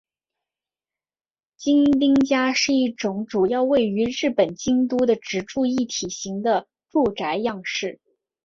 [1.57, 7.99] 京町家是一种主要位于日本京都的职住一体型的住宅样式。